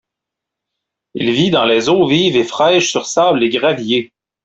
Il 1.13 1.29
vit 1.31 1.51
dans 1.51 1.65
les 1.65 1.87
eaux 1.87 2.07
vives 2.07 2.35
et 2.35 2.43
fraiches 2.43 2.89
sur 2.89 3.05
sables 3.05 3.43
et 3.43 3.49
graviers. 3.49 4.11